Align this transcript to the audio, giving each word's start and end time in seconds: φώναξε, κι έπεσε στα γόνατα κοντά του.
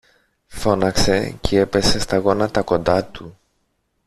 φώναξε, 0.47 1.37
κι 1.41 1.55
έπεσε 1.55 1.99
στα 1.99 2.17
γόνατα 2.17 2.61
κοντά 2.61 3.05
του. 3.05 3.37